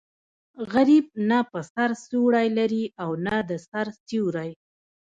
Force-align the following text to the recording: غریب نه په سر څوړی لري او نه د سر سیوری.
غریب 0.71 1.05
نه 1.29 1.39
په 1.51 1.59
سر 1.73 1.89
څوړی 2.07 2.47
لري 2.57 2.83
او 3.03 3.09
نه 3.25 3.35
د 3.49 3.51
سر 3.67 3.87
سیوری. 4.05 4.51